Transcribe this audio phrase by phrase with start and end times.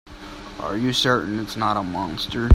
[0.61, 2.49] Are you certain it's not a monster?